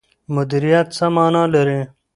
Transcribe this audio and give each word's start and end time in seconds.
مدیریت 0.33 0.87
څه 0.97 1.05
مانا 1.15 1.43
لري؟ 1.53 1.81